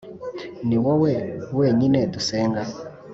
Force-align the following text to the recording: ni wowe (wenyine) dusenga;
ni 0.67 0.77
wowe 0.83 1.13
(wenyine) 1.59 1.99
dusenga; 2.13 2.61